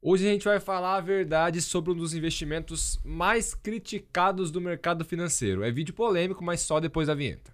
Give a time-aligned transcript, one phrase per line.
[0.00, 5.04] Hoje a gente vai falar a verdade sobre um dos investimentos mais criticados do mercado
[5.04, 5.64] financeiro.
[5.64, 7.52] É vídeo polêmico, mas só depois da vinheta.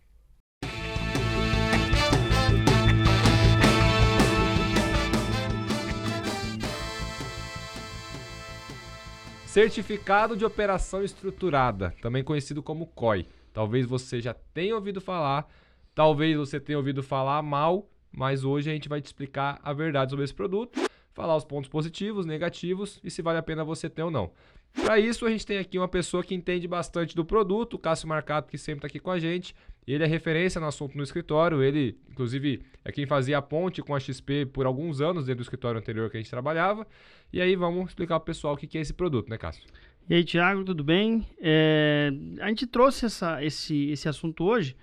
[9.46, 13.26] Certificado de Operação Estruturada, também conhecido como COI.
[13.54, 15.48] Talvez você já tenha ouvido falar,
[15.94, 20.10] talvez você tenha ouvido falar mal, mas hoje a gente vai te explicar a verdade
[20.10, 20.78] sobre esse produto
[21.14, 24.30] falar os pontos positivos, negativos e se vale a pena você ter ou não.
[24.74, 28.08] Para isso, a gente tem aqui uma pessoa que entende bastante do produto, o Cássio
[28.08, 29.54] Marcato, que sempre está aqui com a gente.
[29.86, 31.62] Ele é referência no assunto no escritório.
[31.62, 35.42] Ele, inclusive, é quem fazia a ponte com a XP por alguns anos dentro do
[35.42, 36.86] escritório anterior que a gente trabalhava.
[37.32, 39.64] E aí, vamos explicar para o pessoal o que é esse produto, né, Cássio?
[40.08, 41.24] E aí, Tiago, tudo bem?
[41.40, 44.76] É, a gente trouxe essa, esse, esse assunto hoje,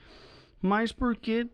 [0.61, 1.47] mas porque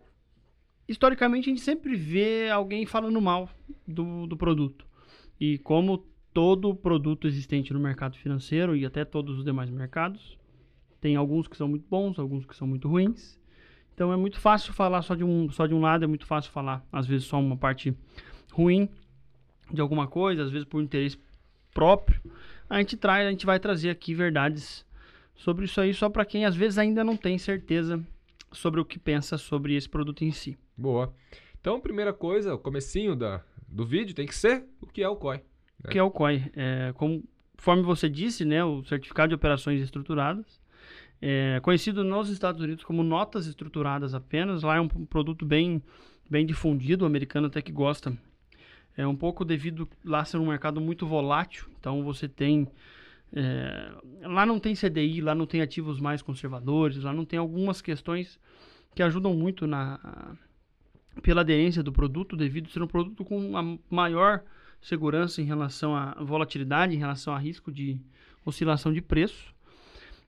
[0.87, 3.49] historicamente a gente sempre vê alguém falando mal
[3.87, 4.85] do, do produto.
[5.39, 10.37] E como todo produto existente no mercado financeiro e até todos os demais mercados,
[11.01, 13.39] tem alguns que são muito bons, alguns que são muito ruins.
[13.93, 16.51] Então é muito fácil falar só de um, só de um lado, é muito fácil
[16.51, 17.95] falar, às vezes, só uma parte
[18.51, 18.87] ruim
[19.71, 21.17] de alguma coisa, às vezes por interesse
[21.73, 22.21] próprio.
[22.69, 24.85] A gente traz, a gente vai trazer aqui verdades
[25.35, 27.99] sobre isso aí, só para quem às vezes ainda não tem certeza
[28.51, 30.57] sobre o que pensa sobre esse produto em si.
[30.77, 31.13] Boa.
[31.59, 35.15] Então, primeira coisa, o comecinho da, do vídeo tem que ser o que é o
[35.15, 35.37] COI.
[35.37, 35.43] Né?
[35.85, 36.51] O que é o COI?
[36.55, 40.61] É, conforme você disse, né, o Certificado de Operações Estruturadas,
[41.21, 44.61] é conhecido nos Estados Unidos como notas estruturadas apenas.
[44.61, 45.81] Lá é um produto bem,
[46.29, 48.15] bem difundido, o americano até que gosta.
[48.95, 52.67] É um pouco devido lá ser um mercado muito volátil, então você tem
[53.33, 53.91] é,
[54.21, 58.39] lá não tem CDI, lá não tem ativos mais conservadores, lá não tem algumas questões
[58.95, 60.35] que ajudam muito na
[61.21, 64.43] pela aderência do produto, devido a ser um produto com uma maior
[64.81, 67.99] segurança em relação à volatilidade, em relação a risco de
[68.45, 69.53] oscilação de preço.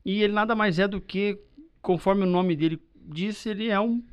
[0.06, 1.40] E ele nada mais é do que,
[1.82, 4.04] conforme o nome dele diz, ele é um,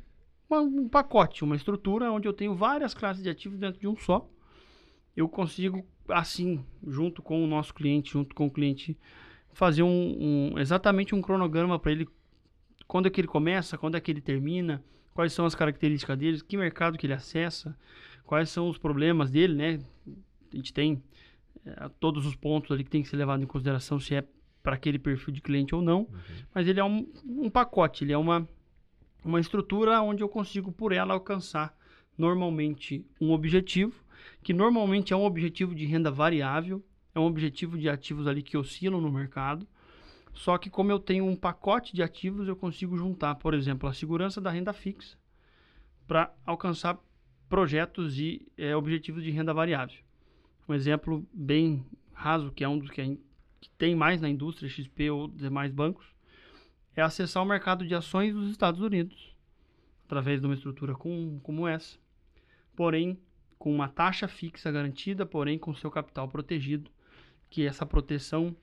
[0.49, 3.95] uma, um pacote, uma estrutura onde eu tenho várias classes de ativos dentro de um
[3.95, 4.29] só.
[5.15, 8.97] Eu consigo assim, junto com o nosso cliente, junto com o cliente,
[9.51, 12.07] fazer um, um exatamente um cronograma para ele,
[12.87, 14.83] quando é que ele começa, quando é que ele termina,
[15.17, 17.75] quais são as características dele, que mercado que ele acessa,
[18.23, 19.79] quais são os problemas dele, né?
[20.53, 21.01] A gente tem
[21.65, 24.23] é, todos os pontos ali que tem que ser levado em consideração se é
[24.61, 26.07] para aquele perfil de cliente ou não, uhum.
[26.53, 28.47] mas ele é um, um pacote, ele é uma,
[29.25, 31.75] uma estrutura onde eu consigo por ela alcançar
[32.15, 34.05] normalmente um objetivo
[34.43, 36.85] que normalmente é um objetivo de renda variável,
[37.15, 39.67] é um objetivo de ativos ali que oscilam no mercado.
[40.37, 43.93] Só que como eu tenho um pacote de ativos, eu consigo juntar, por exemplo, a
[43.93, 45.17] segurança da renda fixa
[46.07, 46.99] para alcançar
[47.49, 49.97] projetos e é, objetivos de renda variável.
[50.69, 51.83] Um exemplo bem
[52.13, 53.17] raso, que é um dos que, é,
[53.59, 56.05] que tem mais na indústria, XP ou demais bancos,
[56.95, 59.35] é acessar o mercado de ações dos Estados Unidos,
[60.05, 61.97] através de uma estrutura com, como essa.
[62.75, 63.19] Porém,
[63.57, 66.91] com uma taxa fixa garantida, porém com seu capital protegido,
[67.49, 68.55] que essa proteção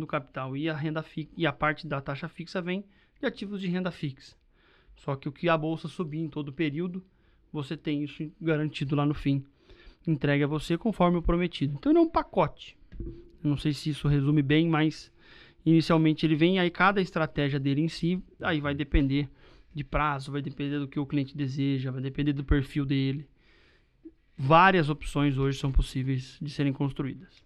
[0.00, 1.04] do capital e a renda
[1.36, 2.84] e a parte da taxa fixa vem
[3.20, 4.36] de ativos de renda fixa.
[4.96, 7.02] Só que o que a bolsa subir em todo o período,
[7.52, 9.44] você tem isso garantido lá no fim.
[10.06, 11.74] Entregue a você conforme o prometido.
[11.74, 12.76] Então ele é um pacote.
[13.42, 15.12] Não sei se isso resume bem, mas
[15.64, 19.28] inicialmente ele vem aí cada estratégia dele em si, aí vai depender
[19.74, 23.28] de prazo, vai depender do que o cliente deseja, vai depender do perfil dele
[24.38, 27.42] várias opções hoje são possíveis de serem construídas.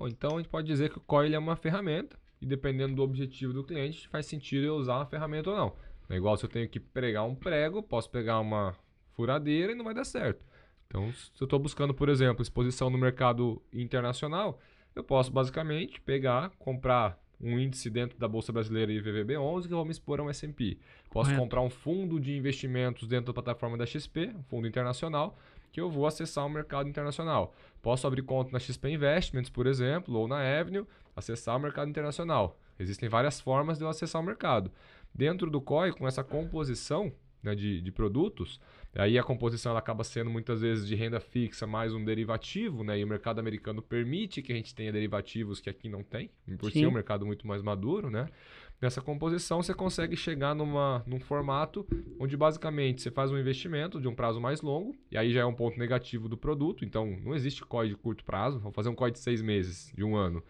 [0.00, 3.02] Bom, então a gente pode dizer que o COIL é uma ferramenta e dependendo do
[3.02, 5.76] objetivo do cliente, faz sentido eu usar uma ferramenta ou não.
[6.08, 8.74] É igual se eu tenho que pregar um prego, posso pegar uma
[9.12, 10.42] furadeira e não vai dar certo.
[10.86, 14.58] Então, se eu estou buscando, por exemplo, exposição no mercado internacional,
[14.96, 19.84] eu posso basicamente pegar, comprar um índice dentro da Bolsa Brasileira IVVB11 que eu vou
[19.84, 20.78] me expor a um S&P.
[21.10, 21.42] Posso Correto.
[21.42, 25.36] comprar um fundo de investimentos dentro da plataforma da XP, um fundo internacional,
[25.72, 27.54] que eu vou acessar o mercado internacional.
[27.82, 32.58] Posso abrir conta na XP Investments, por exemplo, ou na Avenue, acessar o mercado internacional.
[32.78, 34.70] Existem várias formas de eu acessar o mercado.
[35.14, 37.12] Dentro do COI, com essa composição
[37.42, 38.60] né, de, de produtos,
[38.94, 42.98] aí a composição ela acaba sendo muitas vezes de renda fixa mais um derivativo, né,
[42.98, 46.70] e o mercado americano permite que a gente tenha derivativos que aqui não tem, por
[46.70, 48.28] si é um mercado muito mais maduro, né?
[48.80, 51.86] Nessa composição, você consegue chegar numa, num formato
[52.18, 55.44] onde basicamente você faz um investimento de um prazo mais longo, e aí já é
[55.44, 56.82] um ponto negativo do produto.
[56.82, 58.58] Então, não existe COI de curto prazo.
[58.58, 60.42] Vou fazer um COI de seis meses, de um ano.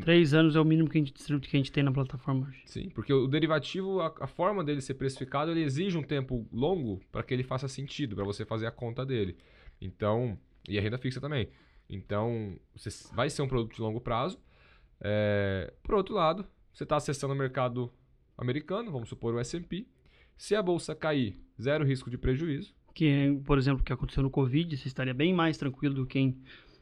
[0.00, 2.46] Três anos é o mínimo que a gente distribui, que a gente tem na plataforma
[2.46, 2.62] hoje.
[2.66, 7.00] Sim, porque o derivativo, a, a forma dele ser precificado, ele exige um tempo longo
[7.10, 9.36] para que ele faça sentido, para você fazer a conta dele.
[9.80, 10.38] Então,
[10.68, 11.48] e a renda fixa também.
[11.90, 14.38] Então, você vai ser um produto de longo prazo.
[15.00, 16.46] É, por outro lado,
[16.76, 17.90] você está acessando o mercado
[18.36, 19.86] americano, vamos supor o S&P.
[20.36, 22.74] Se a bolsa cair, zero risco de prejuízo.
[22.92, 26.36] Que, por exemplo, o que aconteceu no Covid, você estaria bem mais tranquilo do que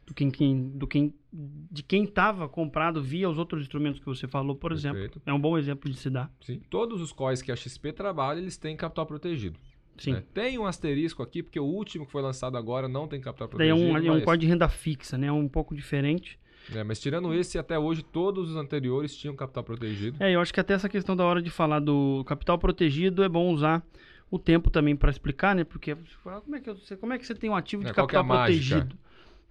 [0.05, 4.27] do quem, quem, do quem, de quem estava comprado via os outros instrumentos que você
[4.27, 4.97] falou, por Perfeito.
[4.97, 5.23] exemplo.
[5.25, 6.31] É um bom exemplo de se dar.
[6.43, 6.61] Sim.
[6.69, 9.59] Todos os COIs que a XP trabalha, eles têm capital protegido.
[9.97, 10.15] Sim.
[10.15, 10.25] Né?
[10.35, 13.79] Tem um asterisco aqui, porque o último que foi lançado agora não tem capital protegido.
[13.79, 14.05] Tem um, mas...
[14.05, 15.29] é um COI de renda fixa, né?
[15.29, 16.39] É um pouco diferente.
[16.73, 20.17] É, mas tirando esse, até hoje todos os anteriores tinham capital protegido.
[20.23, 23.29] É, eu acho que até essa questão da hora de falar do capital protegido é
[23.29, 23.83] bom usar
[24.31, 25.65] o tempo também para explicar, né?
[25.65, 28.25] Porque como é que, eu, como é que você tem um ativo de é, capital
[28.25, 28.97] é protegido?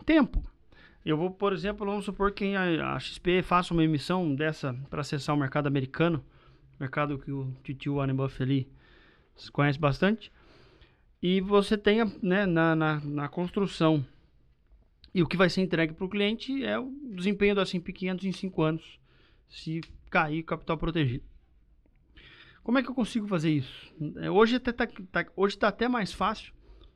[0.06, 0.44] Tempo.
[1.06, 5.01] Eu vou, por exemplo, vamos supor que a, a XP faça uma emissão dessa para
[5.01, 6.24] acessar o mercado americano,
[6.80, 8.68] mercado que o tio Warren Buffett ali
[9.51, 10.31] conhece bastante,
[11.21, 14.06] e você tenha né, na, na, na construção.
[15.13, 18.25] E o que vai ser entregue para o cliente é o desempenho do S&P 500
[18.25, 19.00] em 5 anos,
[19.48, 21.24] se cair capital protegido.
[22.63, 23.94] Como é que eu consigo fazer isso?
[24.18, 26.54] É, hoje está tá, tá, hoje tá até mais fácil,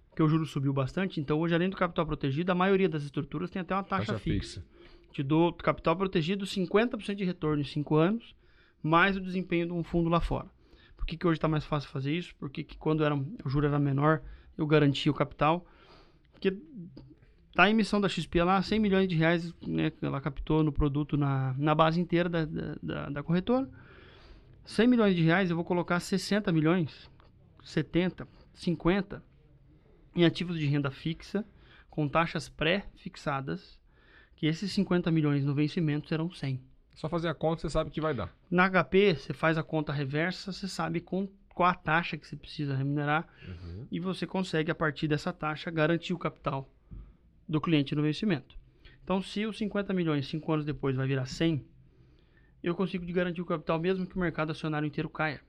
[0.10, 1.20] porque o juro subiu bastante.
[1.20, 4.20] Então, hoje, além do capital protegido, a maioria das estruturas tem até uma taxa, taxa
[4.20, 4.62] fixa.
[4.62, 4.78] fixa.
[5.12, 8.36] Te dou capital protegido 50% de retorno em 5 anos,
[8.82, 10.48] mais o desempenho de um fundo lá fora.
[10.96, 12.34] Por que, que hoje está mais fácil fazer isso?
[12.40, 14.22] Porque que quando era, o juro era menor,
[14.58, 15.66] eu garantia o capital.
[16.32, 16.58] Porque
[17.58, 20.72] tá a emissão da XP lá, 100 milhões de reais, né, que ela captou no
[20.72, 23.68] produto na, na base inteira da, da, da corretora.
[24.64, 27.10] 100 milhões de reais, eu vou colocar 60 milhões,
[27.64, 29.24] 70, 50
[30.16, 31.44] em ativos de renda fixa
[31.90, 33.80] com taxas pré-fixadas,
[34.36, 36.62] que esses 50 milhões no vencimento serão 100.
[36.94, 38.32] Só fazer a conta, você sabe que vai dar.
[38.52, 42.36] Na HP, você faz a conta reversa, você sabe com qual a taxa que você
[42.36, 43.88] precisa remunerar uhum.
[43.92, 46.70] e você consegue, a partir dessa taxa, garantir o capital
[47.48, 48.58] do cliente no vencimento.
[49.04, 51.66] Então, se os 50 milhões, 5 anos depois, vai virar 100,
[52.62, 55.42] eu consigo garantir o capital mesmo que o mercado acionário inteiro caia.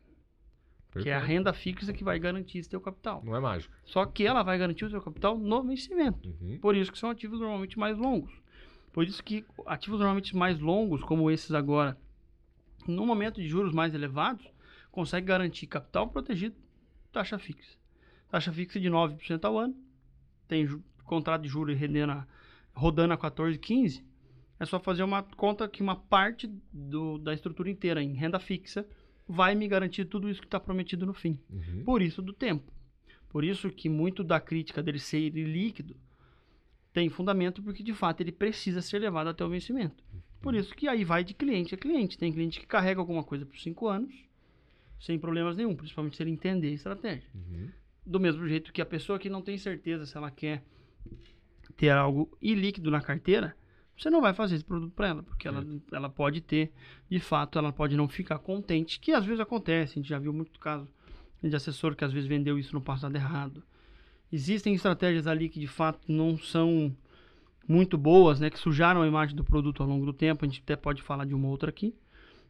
[0.90, 1.04] Perfeito.
[1.04, 3.22] Que é a renda fixa que vai garantir esse teu capital.
[3.24, 3.74] Não é mágico.
[3.84, 6.28] Só que ela vai garantir o seu capital no vencimento.
[6.40, 6.58] Uhum.
[6.60, 8.32] Por isso que são ativos normalmente mais longos.
[8.92, 11.96] Por isso que ativos normalmente mais longos, como esses agora,
[12.86, 14.46] no momento de juros mais elevados,
[14.90, 16.56] consegue garantir capital protegido,
[17.12, 17.76] taxa fixa.
[18.30, 19.76] Taxa fixa de 9% ao ano.
[20.46, 20.66] Tem
[21.08, 22.26] contrato de juros rendendo a,
[22.72, 24.04] rodando a 14, 15.
[24.60, 28.86] É só fazer uma conta que uma parte do, da estrutura inteira em renda fixa
[29.26, 31.38] vai me garantir tudo isso que está prometido no fim.
[31.50, 31.84] Uhum.
[31.84, 32.72] Por isso do tempo.
[33.28, 35.96] Por isso que muito da crítica dele ser líquido
[36.92, 40.02] tem fundamento, porque de fato ele precisa ser levado até o vencimento.
[40.12, 40.20] Uhum.
[40.40, 42.16] Por isso que aí vai de cliente a cliente.
[42.16, 44.14] Tem cliente que carrega alguma coisa por cinco anos,
[44.98, 47.28] sem problemas nenhum, principalmente se ele entender a estratégia.
[47.34, 47.68] Uhum.
[48.04, 50.64] Do mesmo jeito que a pessoa que não tem certeza se ela quer
[51.76, 53.56] ter algo ilíquido na carteira,
[53.96, 56.72] você não vai fazer esse produto para ela, porque ela, ela pode ter,
[57.10, 60.32] de fato, ela pode não ficar contente, que às vezes acontece, a gente já viu
[60.32, 60.88] muito caso
[61.42, 63.62] de assessor que às vezes vendeu isso no passado errado.
[64.32, 66.94] Existem estratégias ali que de fato não são
[67.66, 70.62] muito boas, né, que sujaram a imagem do produto ao longo do tempo, a gente
[70.62, 71.94] até pode falar de uma outra aqui,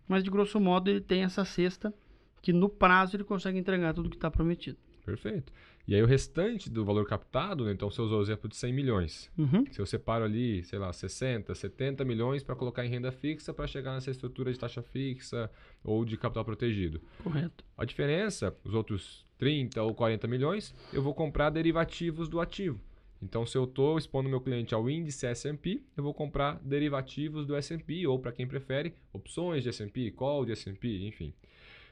[0.07, 1.93] mas de grosso modo ele tem essa cesta
[2.41, 4.79] que no prazo ele consegue entregar tudo que está prometido.
[5.09, 5.53] Perfeito.
[5.87, 8.73] E aí o restante do valor captado, né, então você usou o exemplo de 100
[8.75, 9.31] milhões.
[9.39, 9.65] Uhum.
[9.71, 13.67] Se eu separo ali, sei lá, 60, 70 milhões para colocar em renda fixa para
[13.67, 15.51] chegar nessa estrutura de taxa fixa
[15.83, 17.01] ou de capital protegido.
[17.23, 17.65] Correto.
[17.77, 22.79] A diferença, os outros 30 ou 40 milhões, eu vou comprar derivativos do ativo.
[23.23, 27.57] Então, se eu estou expondo meu cliente ao índice S&P, eu vou comprar derivativos do
[27.57, 31.33] S&P ou, para quem prefere, opções de S&P, call de S&P, enfim.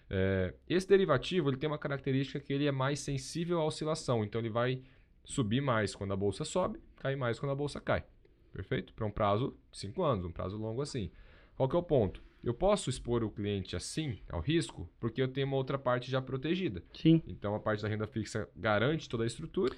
[0.08, 4.40] É, esse derivativo ele tem uma característica que ele é mais sensível à oscilação, então
[4.40, 4.80] ele vai
[5.24, 8.04] subir mais quando a bolsa sobe, cair mais quando a bolsa cai.
[8.52, 8.94] Perfeito?
[8.94, 11.10] Para um prazo de 5 anos, um prazo longo assim.
[11.56, 12.22] Qual que é o ponto?
[12.42, 16.22] Eu posso expor o cliente assim ao risco porque eu tenho uma outra parte já
[16.22, 16.82] protegida.
[16.94, 17.22] Sim.
[17.26, 19.74] Então a parte da renda fixa garante toda a estrutura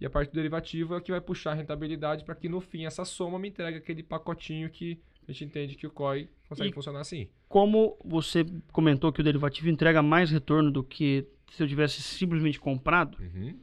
[0.00, 2.86] e a parte do derivativo é que vai puxar a rentabilidade para que no fim
[2.86, 6.72] essa soma me entregue aquele pacotinho que a gente entende que o COI consegue e
[6.72, 7.28] funcionar assim.
[7.52, 12.58] Como você comentou que o derivativo entrega mais retorno do que se eu tivesse simplesmente
[12.58, 13.54] comprado, uhum.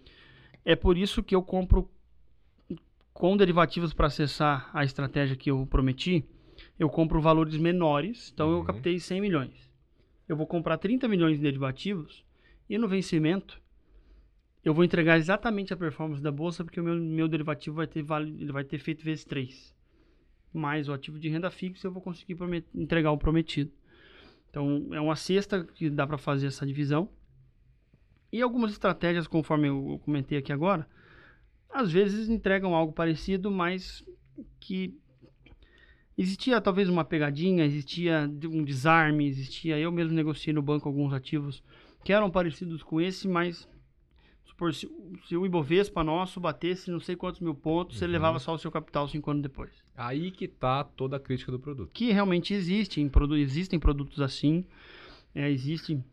[0.63, 1.89] é por isso que eu compro
[3.11, 6.23] com derivativos para acessar a estratégia que eu prometi,
[6.77, 8.57] eu compro valores menores, então uhum.
[8.57, 9.71] eu captei 100 milhões.
[10.27, 12.23] Eu vou comprar 30 milhões de derivativos
[12.69, 13.59] e no vencimento
[14.63, 18.05] eu vou entregar exatamente a performance da bolsa porque o meu, meu derivativo vai ter,
[18.39, 19.73] ele vai ter feito vezes 3
[20.53, 22.37] mais o ativo de renda fixa, eu vou conseguir
[22.73, 23.71] entregar o prometido.
[24.49, 27.09] Então, é uma cesta que dá para fazer essa divisão.
[28.31, 30.87] E algumas estratégias, conforme eu comentei aqui agora,
[31.69, 34.03] às vezes entregam algo parecido, mas
[34.59, 34.97] que
[36.17, 39.77] existia talvez uma pegadinha, existia um desarme, existia.
[39.79, 41.63] Eu mesmo negociei no banco alguns ativos
[42.03, 43.67] que eram parecidos com esse, mas
[44.59, 44.91] supor, se,
[45.25, 47.99] se o Ibovespa nosso batesse não sei quantos mil pontos, uhum.
[47.99, 49.71] você levava só o seu capital cinco anos depois.
[49.95, 51.91] Aí que tá toda a crítica do produto.
[51.93, 54.65] Que realmente existe, em, existem produtos assim,
[55.33, 56.03] é, existe,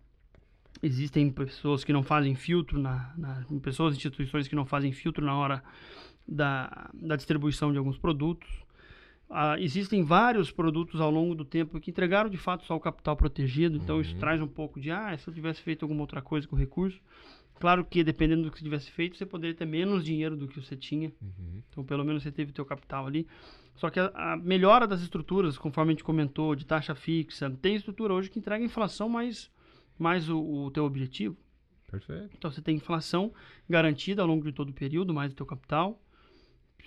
[0.83, 5.37] existem pessoas que não fazem filtro, na, na, pessoas, instituições que não fazem filtro na
[5.37, 5.62] hora
[6.26, 8.49] da, da distribuição de alguns produtos.
[9.29, 13.17] Ah, existem vários produtos ao longo do tempo que entregaram de fato só o capital
[13.17, 14.03] protegido, então uhum.
[14.03, 16.59] isso traz um pouco de, ah, se eu tivesse feito alguma outra coisa com o
[16.59, 17.00] recurso.
[17.58, 20.60] Claro que dependendo do que você tivesse feito, você poderia ter menos dinheiro do que
[20.60, 21.12] você tinha.
[21.20, 21.62] Uhum.
[21.70, 23.26] Então, pelo menos você teve o teu capital ali.
[23.76, 27.75] Só que a, a, melhora das estruturas, conforme a gente comentou, de taxa fixa, tem
[27.75, 29.50] estrutura hoje que entrega inflação mais,
[29.98, 31.36] mais o, o teu objetivo.
[31.90, 32.30] Perfeito.
[32.36, 33.32] Então, você tem inflação
[33.68, 36.00] garantida ao longo de todo o período, mais o teu capital,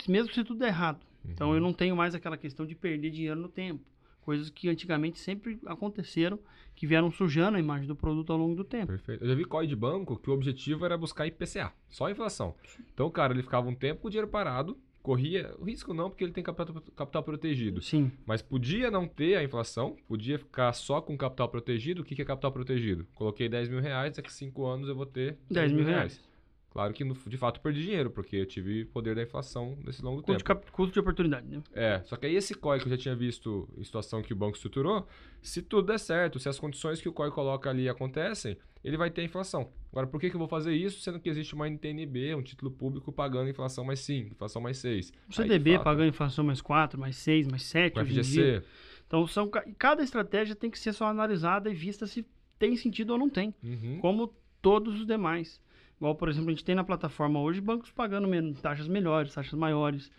[0.07, 0.99] mesmo se tudo der errado.
[1.23, 1.31] Uhum.
[1.31, 3.83] Então, eu não tenho mais aquela questão de perder dinheiro no tempo.
[4.21, 6.39] Coisas que antigamente sempre aconteceram,
[6.75, 8.87] que vieram sujando a imagem do produto ao longo do tempo.
[8.87, 9.23] Perfeito.
[9.23, 12.55] Eu já vi COI de banco que o objetivo era buscar IPCA, só inflação.
[12.93, 16.23] Então, cara, ele ficava um tempo com o dinheiro parado, corria o risco não, porque
[16.23, 17.81] ele tem capital, capital protegido.
[17.81, 18.11] Sim.
[18.25, 22.01] Mas podia não ter a inflação, podia ficar só com capital protegido.
[22.01, 23.07] O que, que é capital protegido?
[23.13, 26.13] Coloquei 10 mil reais, daqui a 5 anos eu vou ter 10 mil reais.
[26.13, 26.28] reais.
[26.71, 30.43] Claro que, de fato, perdi dinheiro, porque eu tive poder da inflação nesse longo custo
[30.43, 30.65] tempo.
[30.65, 31.63] De custo de oportunidade, né?
[31.73, 34.35] É, só que aí esse COI que eu já tinha visto em situação que o
[34.35, 35.07] banco estruturou,
[35.41, 39.09] se tudo der certo, se as condições que o COI coloca ali acontecem, ele vai
[39.09, 39.71] ter inflação.
[39.91, 42.69] Agora, por que, que eu vou fazer isso, sendo que existe uma NTNB, um título
[42.69, 45.11] público pagando inflação mais 5, inflação mais 6?
[45.27, 48.63] O CDB fato, pagando inflação mais 4, mais 6, mais 7, o FGC.
[49.07, 52.23] Então, são, cada estratégia tem que ser só analisada e vista se
[52.59, 53.97] tem sentido ou não tem, uhum.
[53.99, 55.59] como todos os demais.
[55.99, 59.53] Igual, por exemplo, a gente tem na plataforma hoje bancos pagando menos, taxas melhores, taxas
[59.53, 60.09] maiores.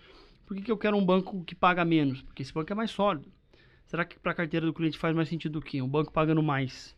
[0.47, 2.21] Por que, que eu quero um banco que paga menos?
[2.21, 3.33] Porque esse banco é mais sólido.
[3.87, 6.43] Será que para a carteira do cliente faz mais sentido do que um banco pagando
[6.43, 6.95] mais?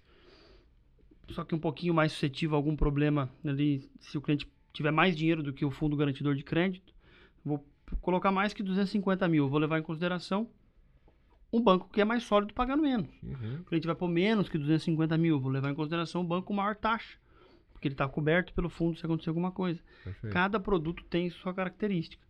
[1.30, 5.16] Só que um pouquinho mais suscetível a algum problema ali, se o cliente tiver mais
[5.16, 6.92] dinheiro do que o fundo garantidor de crédito,
[7.44, 7.64] vou
[8.00, 9.48] colocar mais que 250 mil.
[9.48, 10.50] Vou levar em consideração
[11.52, 13.08] um banco que é mais sólido pagando menos.
[13.22, 13.60] Uhum.
[13.60, 15.38] O cliente vai pôr menos que 250 mil.
[15.38, 17.21] Vou levar em consideração um banco com maior taxa
[17.82, 19.80] porque ele está coberto pelo fundo se acontecer alguma coisa.
[20.04, 20.32] Perfeito.
[20.32, 22.24] Cada produto tem sua característica.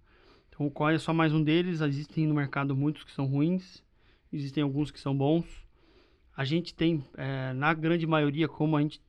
[0.49, 1.83] Então, o COI é só mais um deles.
[1.83, 3.85] Existem no mercado muitos que são ruins,
[4.33, 5.45] existem alguns que são bons.
[6.35, 9.03] A gente tem, é, na grande maioria, como a gente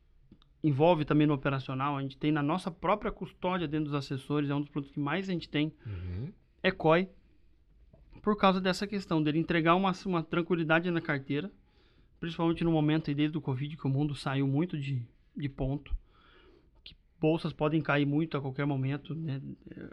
[0.61, 4.55] envolve também no operacional, a gente tem na nossa própria custódia dentro dos assessores, é
[4.55, 6.31] um dos produtos que mais a gente tem, uhum.
[6.61, 7.09] é COI,
[8.21, 11.49] por causa dessa questão dele entregar uma, uma tranquilidade na carteira,
[12.19, 15.93] principalmente no momento aí, desde o Covid, que o mundo saiu muito de, de ponto
[17.23, 19.41] bolsas podem cair muito a qualquer momento, né?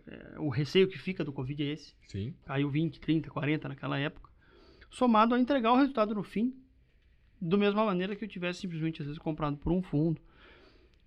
[0.08, 1.94] É, o receio que fica do Covid é esse.
[2.08, 2.34] Sim.
[2.44, 4.28] Caiu 20, 30, 40 naquela época.
[4.90, 6.52] Somado a entregar o resultado no fim,
[7.40, 10.20] da mesma maneira que eu tivesse simplesmente, às vezes, comprado por um fundo.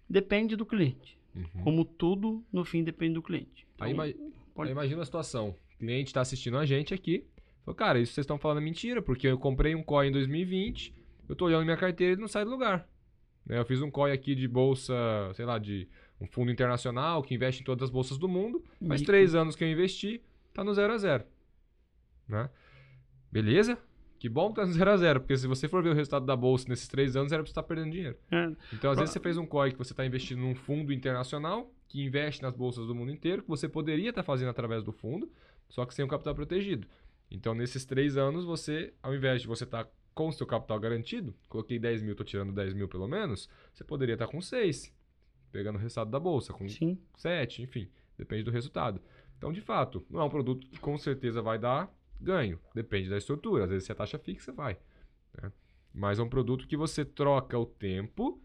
[0.09, 1.19] Depende do cliente.
[1.35, 1.61] Uhum.
[1.61, 3.67] Como tudo, no fim, depende do cliente.
[3.75, 4.15] Então, aí,
[4.55, 4.69] pode...
[4.69, 5.49] aí imagina a situação.
[5.75, 7.27] O cliente está assistindo a gente aqui.
[7.65, 10.95] Falou, cara, isso vocês estão falando é mentira, porque eu comprei um COI em 2020,
[11.27, 12.87] eu estou olhando minha carteira e ele não sai do lugar.
[13.45, 14.93] Né, eu fiz um COI aqui de bolsa,
[15.33, 15.89] sei lá, de
[16.23, 18.63] um fundo internacional que investe em todas as bolsas do mundo.
[18.87, 21.25] Faz três anos que eu investi, tá no zero a zero.
[22.27, 22.49] Né?
[23.29, 23.77] Beleza?
[24.17, 26.25] Que bom que tá no zero a zero, porque se você for ver o resultado
[26.25, 28.17] da bolsa nesses três anos, era pra você estar tá perdendo dinheiro.
[28.31, 28.51] É.
[28.71, 32.01] Então, às vezes, você fez um COI que você está investindo num fundo internacional que
[32.01, 35.29] investe nas bolsas do mundo inteiro, que você poderia estar tá fazendo através do fundo,
[35.67, 36.87] só que sem o capital protegido.
[37.29, 40.79] Então, nesses três anos, você, ao invés de você estar tá com o seu capital
[40.79, 44.93] garantido, coloquei 10 mil, estou tirando 10 mil pelo menos, você poderia estar com 6
[45.53, 46.97] pegando o resultado da bolsa, com Sim.
[47.15, 48.99] 7, enfim, depende do resultado.
[49.37, 53.17] Então, de fato, não é um produto que com certeza vai dar ganho, depende da
[53.17, 53.65] estrutura.
[53.65, 54.77] Às vezes, se a taxa fixa, vai.
[55.39, 55.51] Né?
[55.93, 58.41] Mas é um produto que você troca o tempo,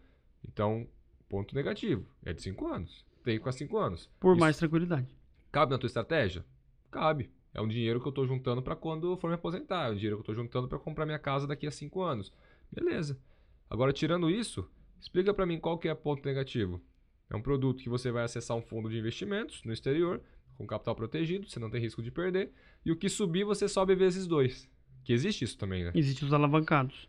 [0.47, 0.87] então,
[1.27, 3.03] ponto negativo, é de 5 anos.
[3.23, 4.09] Tem com 5 anos.
[4.19, 5.07] Por Isso mais tranquilidade.
[5.51, 6.45] Cabe na tua estratégia?
[6.91, 7.31] Cabe.
[7.53, 9.87] É um dinheiro que eu estou juntando para quando eu for me aposentar.
[9.87, 12.31] É um dinheiro que eu estou juntando para comprar minha casa daqui a 5 anos.
[12.71, 13.19] Beleza.
[13.67, 14.69] Agora, tirando isso,
[15.01, 16.79] explica para mim qual que é ponto negativo.
[17.29, 20.21] É um produto que você vai acessar um fundo de investimentos no exterior,
[20.57, 22.51] com capital protegido, você não tem risco de perder.
[22.85, 24.69] E o que subir, você sobe vezes dois.
[25.03, 25.91] Que existe isso também, né?
[25.95, 27.07] Existe os alavancados.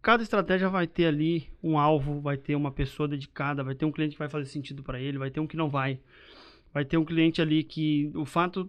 [0.00, 3.92] Cada estratégia vai ter ali um alvo, vai ter uma pessoa dedicada, vai ter um
[3.92, 6.00] cliente que vai fazer sentido para ele, vai ter um que não vai.
[6.74, 8.68] Vai ter um cliente ali que o fato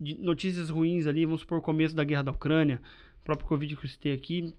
[0.00, 2.82] de notícias ruins ali, vamos supor, o começo da guerra da Ucrânia,
[3.20, 4.52] o próprio Covid que eu citei aqui,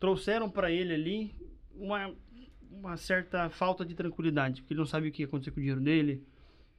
[0.00, 1.34] trouxeram para ele ali
[1.76, 2.12] uma
[2.70, 5.60] uma certa falta de tranquilidade, porque ele não sabe o que ia acontecer com o
[5.60, 6.26] dinheiro dele,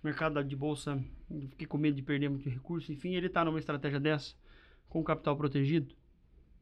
[0.04, 1.04] mercado de bolsa,
[1.50, 4.36] fiquei com medo de perder muito recurso, enfim, ele está numa estratégia dessa,
[4.88, 5.96] com capital protegido,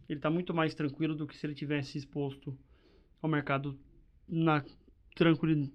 [0.07, 2.57] ele está muito mais tranquilo do que se ele tivesse exposto
[3.21, 3.77] ao mercado
[4.27, 4.63] na,
[5.15, 5.71] tranquil,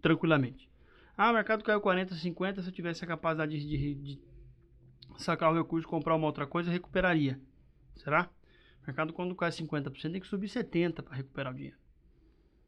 [0.00, 0.70] tranquilamente.
[1.16, 4.20] Ah, o mercado caiu 40, 50, se eu tivesse a capacidade de, de, de
[5.18, 7.38] sacar o recurso, comprar uma outra coisa, recuperaria.
[7.96, 8.30] Será?
[8.82, 11.76] O mercado quando cai 50% tem que subir 70% para recuperar o dinheiro.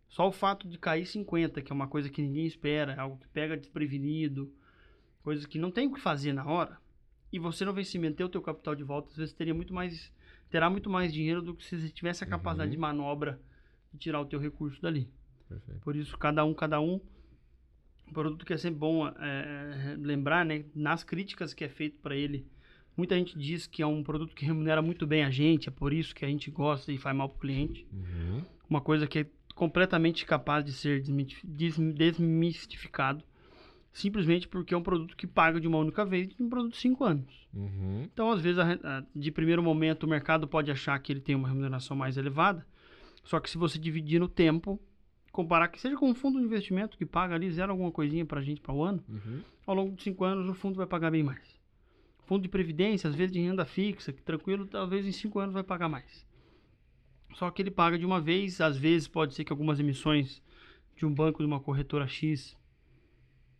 [0.08, 3.18] Só o fato de cair 50%, que é uma coisa que ninguém espera, é algo
[3.18, 4.52] que pega desprevenido,
[5.22, 6.78] coisas que não tem o que fazer na hora,
[7.32, 10.12] e você no vencimento ter o teu capital de volta, às vezes teria muito mais,
[10.50, 12.74] terá muito mais dinheiro do que se você tivesse a capacidade uhum.
[12.74, 13.40] de manobra
[13.92, 15.10] de tirar o teu recurso dali.
[15.48, 15.80] Perfeito.
[15.80, 17.00] Por isso, cada um, cada um,
[18.06, 21.98] um produto que é sempre bom é, é lembrar, né, nas críticas que é feito
[22.00, 22.46] para ele,
[22.96, 25.92] Muita gente diz que é um produto que remunera muito bem a gente, é por
[25.92, 27.86] isso que a gente gosta e faz mal para o cliente.
[27.92, 28.42] Uhum.
[28.70, 31.02] Uma coisa que é completamente capaz de ser
[31.44, 33.24] desmistificado,
[33.92, 36.78] simplesmente porque é um produto que paga de uma única vez de um produto de
[36.78, 37.48] 5 anos.
[37.54, 38.02] Uhum.
[38.12, 41.36] Então, às vezes, a, a, de primeiro momento, o mercado pode achar que ele tem
[41.36, 42.66] uma remuneração mais elevada,
[43.22, 44.80] só que se você dividir no tempo,
[45.30, 48.40] comparar que seja com um fundo de investimento que paga ali zero alguma coisinha para
[48.40, 49.40] a gente para o ano, uhum.
[49.66, 51.60] ao longo de 5 anos o fundo vai pagar bem mais.
[52.26, 55.62] Fundo de previdência, às vezes de renda fixa, que tranquilo, talvez em 5 anos vai
[55.62, 56.26] pagar mais.
[57.34, 60.42] Só que ele paga de uma vez, às vezes pode ser que algumas emissões
[60.96, 62.56] de um banco, de uma corretora X,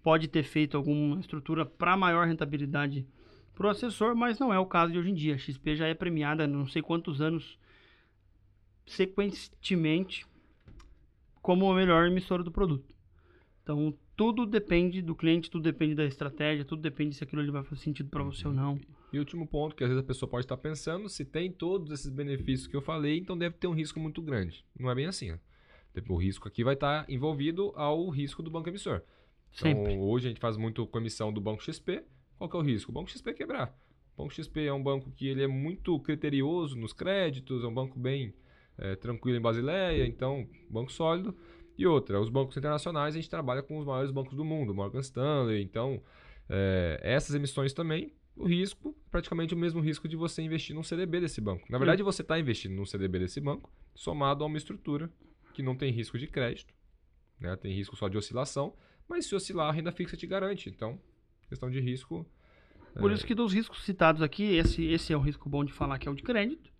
[0.02, 3.07] pode ter feito alguma estrutura para maior rentabilidade
[3.54, 5.35] para o assessor, mas não é o caso de hoje em dia.
[5.35, 7.59] A XP já é premiada não sei quantos anos
[8.87, 10.26] sequentemente
[11.40, 12.95] como a melhor emissora do produto.
[13.62, 17.64] Então, tudo depende do cliente, tudo depende da estratégia, tudo depende se aquilo ali vai
[17.64, 18.78] fazer sentido para você ou não.
[19.14, 22.11] E último ponto, que às vezes a pessoa pode estar pensando, se tem todos esses
[22.11, 24.64] benefícios que eu falei, então deve ter um risco muito grande.
[24.76, 25.30] Não é bem assim.
[25.30, 25.38] Né?
[26.09, 29.02] O risco aqui vai estar envolvido ao risco do banco emissor.
[29.54, 29.97] Então, Sempre.
[29.99, 32.02] hoje a gente faz muito com a emissão do Banco XP.
[32.37, 32.90] Qual que é o risco?
[32.90, 33.73] O Banco XP quebrar.
[34.16, 37.75] O Banco XP é um banco que ele é muito criterioso nos créditos, é um
[37.75, 38.35] banco bem
[38.76, 41.37] é, tranquilo em Basileia, então, banco sólido.
[41.79, 44.98] E outra, os bancos internacionais a gente trabalha com os maiores bancos do mundo, Morgan
[44.98, 46.03] Stanley, então
[46.48, 51.20] é, essas emissões também, o risco, praticamente o mesmo risco de você investir num CDB
[51.20, 51.66] desse banco.
[51.70, 55.11] Na verdade, você está investindo num CDB desse banco, somado a uma estrutura
[55.53, 56.75] que não tem risco de crédito,
[57.38, 57.55] né?
[57.57, 58.75] tem risco só de oscilação,
[59.09, 60.68] mas se oscilar, a renda fixa te garante.
[60.68, 60.99] Então,
[61.49, 62.27] questão de risco.
[62.99, 63.14] Por é...
[63.14, 66.09] isso que dos riscos citados aqui, esse, esse é o risco bom de falar que
[66.09, 66.75] é o de crédito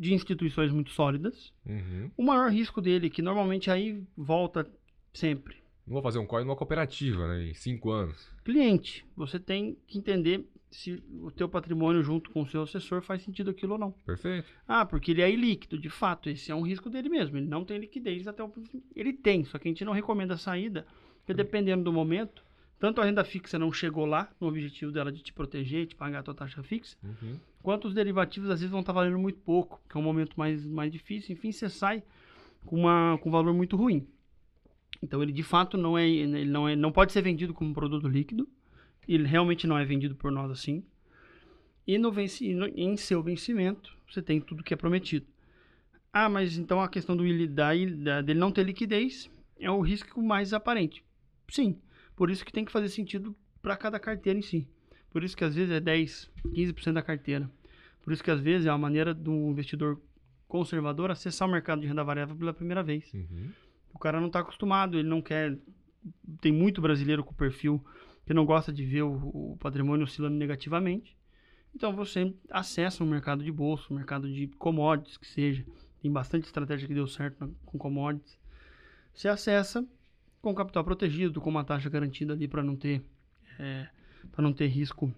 [0.00, 1.52] de instituições muito sólidas.
[1.66, 2.10] Uhum.
[2.16, 4.66] O maior risco dele, que normalmente aí volta
[5.12, 5.56] sempre.
[5.86, 7.50] Não vou fazer um COI numa cooperativa, né?
[7.50, 8.30] Em cinco anos.
[8.42, 9.04] Cliente.
[9.14, 13.50] Você tem que entender se o teu patrimônio junto com o seu assessor faz sentido
[13.50, 13.90] aquilo ou não.
[14.06, 14.48] Perfeito.
[14.66, 15.78] Ah, porque ele é ilíquido.
[15.78, 17.36] De fato, esse é um risco dele mesmo.
[17.36, 18.52] Ele não tem liquidez até o...
[18.94, 20.86] Ele tem, só que a gente não recomenda a saída,
[21.18, 22.44] porque dependendo do momento,
[22.78, 26.20] tanto a renda fixa não chegou lá, no objetivo dela de te proteger, de pagar
[26.20, 27.36] a tua taxa fixa, uhum.
[27.62, 30.34] quanto os derivativos às vezes vão estar tá valendo muito pouco, que é um momento
[30.36, 31.34] mais, mais difícil.
[31.34, 32.02] Enfim, você sai
[32.64, 34.06] com, uma, com um valor muito ruim.
[35.02, 38.06] Então ele de fato não é, ele não é, não pode ser vendido como produto
[38.06, 38.48] líquido.
[39.14, 40.84] Ele realmente não é vendido por nós assim.
[41.86, 45.26] E no venci, no, em seu vencimento você tem tudo que é prometido.
[46.12, 50.22] Ah, mas então a questão do da, da, dele não ter liquidez é o risco
[50.22, 51.04] mais aparente.
[51.48, 51.80] Sim,
[52.14, 54.68] por isso que tem que fazer sentido para cada carteira em si.
[55.10, 57.50] Por isso que às vezes é 10, 15% da carteira.
[58.02, 60.00] Por isso que às vezes é uma maneira do investidor
[60.46, 63.12] conservador acessar o mercado de renda variável pela primeira vez.
[63.12, 63.50] Uhum.
[63.92, 65.56] O cara não está acostumado, ele não quer.
[66.40, 67.84] Tem muito brasileiro com perfil
[68.30, 71.18] que não gosta de ver o, o patrimônio oscilando negativamente.
[71.74, 75.66] Então você acessa um mercado de bolsa, um mercado de commodities, que seja.
[76.00, 78.38] Tem bastante estratégia que deu certo com commodities.
[79.12, 79.84] Você acessa
[80.40, 83.02] com capital protegido, com uma taxa garantida ali para não ter
[83.58, 83.88] é,
[84.30, 85.12] para não ter risco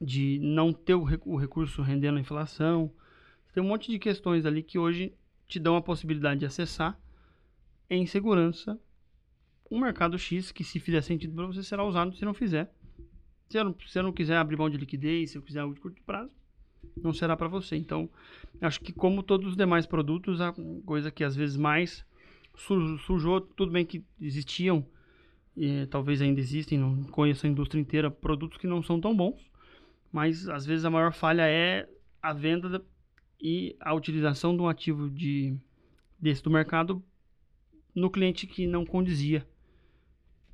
[0.00, 2.92] de não ter o, o recurso rendendo a inflação.
[3.52, 5.12] Tem um monte de questões ali que hoje
[5.48, 6.96] te dão a possibilidade de acessar
[7.90, 8.78] em segurança
[9.74, 12.72] um mercado X que se fizer sentido para você será usado, se não fizer.
[13.48, 15.80] Se eu não, se não quiser abrir mão de liquidez, se eu quiser algo de
[15.80, 16.30] curto prazo,
[16.96, 17.74] não será para você.
[17.74, 18.08] Então,
[18.60, 20.54] acho que como todos os demais produtos, a
[20.86, 22.06] coisa que às vezes mais
[22.56, 24.86] sujou, tudo bem que existiam,
[25.56, 29.40] e talvez ainda existem, não conheço a indústria inteira, produtos que não são tão bons,
[30.12, 31.88] mas às vezes a maior falha é
[32.22, 32.80] a venda
[33.40, 35.56] e a utilização de um ativo de,
[36.16, 37.02] desse do mercado
[37.92, 39.44] no cliente que não condizia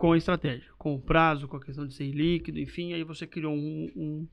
[0.01, 3.27] com a estratégia, com o prazo, com a questão de ser líquido, enfim, aí você
[3.27, 4.29] criou um, um,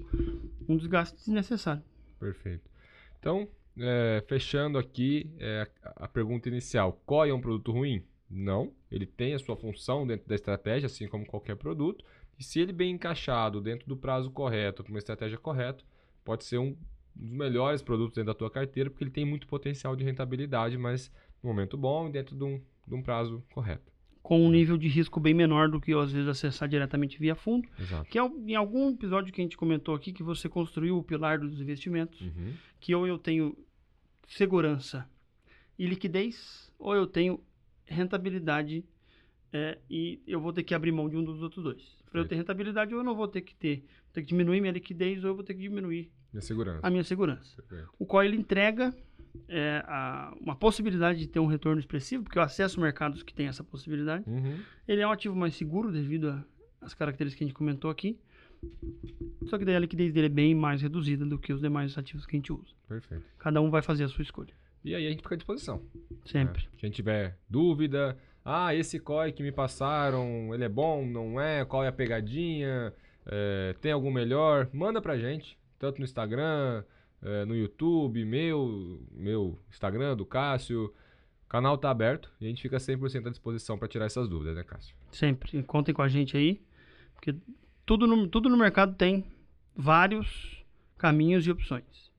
[0.69, 1.83] um desgaste desnecessário.
[2.17, 2.71] Perfeito.
[3.19, 8.01] Então, é, fechando aqui é, a pergunta inicial: COI é um produto ruim?
[8.29, 12.05] Não, ele tem a sua função dentro da estratégia, assim como qualquer produto.
[12.39, 15.83] E se ele bem encaixado dentro do prazo correto, com uma estratégia correta,
[16.23, 16.77] pode ser um
[17.13, 21.11] dos melhores produtos dentro da tua carteira, porque ele tem muito potencial de rentabilidade, mas
[21.43, 23.96] no momento bom e dentro de um, de um prazo correto.
[24.27, 27.65] Com um nível de risco bem menor do que às vezes acessar diretamente via fundo.
[27.79, 28.09] Exato.
[28.09, 31.39] Que é em algum episódio que a gente comentou aqui que você construiu o pilar
[31.39, 32.53] dos investimentos, Uhum.
[32.81, 33.55] que ou eu tenho
[34.27, 35.09] segurança
[35.79, 37.39] e liquidez, ou eu tenho
[37.85, 38.83] rentabilidade
[39.53, 41.97] é, e eu vou ter que abrir mão de um dos outros dois.
[42.11, 44.73] Para eu ter rentabilidade, ou eu não vou ter que ter, ter que diminuir minha
[44.73, 46.79] liquidez, ou eu vou ter que diminuir E a segurança.
[46.85, 47.61] a minha segurança.
[47.63, 47.91] Perfeito.
[47.99, 48.93] O qual ele entrega
[49.49, 53.47] é, a- uma possibilidade de ter um retorno expressivo, porque eu acesso mercados que têm
[53.47, 54.23] essa possibilidade.
[54.27, 54.57] Uhum.
[54.87, 56.43] Ele é um ativo mais seguro devido
[56.81, 58.19] às características que a gente comentou aqui.
[59.45, 62.25] Só que daí a liquidez dele é bem mais reduzida do que os demais ativos
[62.25, 62.73] que a gente usa.
[62.87, 63.23] Perfeito.
[63.37, 64.53] Cada um vai fazer a sua escolha.
[64.83, 65.81] E aí a gente fica à disposição.
[66.25, 66.63] Sempre.
[66.63, 66.69] né?
[66.77, 71.63] Quem tiver dúvida, ah, esse COI que me passaram, ele é bom, não é?
[71.65, 72.93] Qual é a pegadinha?
[73.25, 74.69] É, tem algum melhor?
[74.73, 76.83] Manda pra gente, tanto no Instagram,
[77.21, 80.93] é, no YouTube, meu, meu Instagram, do Cássio.
[81.45, 84.55] O canal tá aberto e a gente fica 100% à disposição para tirar essas dúvidas,
[84.55, 84.95] né, Cássio?
[85.11, 85.63] Sempre.
[85.63, 86.61] Contem com a gente aí.
[87.15, 87.35] Porque
[87.85, 89.25] tudo no, tudo no mercado tem
[89.75, 90.63] vários
[90.97, 92.11] caminhos e opções.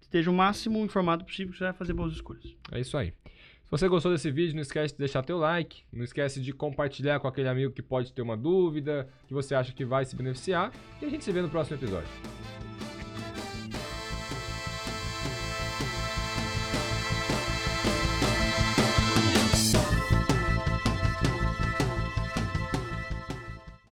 [0.00, 2.54] Esteja o máximo informado possível que você vai fazer boas escolhas.
[2.70, 3.12] É isso aí.
[3.64, 7.18] Se você gostou desse vídeo, não esquece de deixar teu like, não esquece de compartilhar
[7.18, 10.70] com aquele amigo que pode ter uma dúvida, que você acha que vai se beneficiar,
[11.00, 12.08] e a gente se vê no próximo episódio.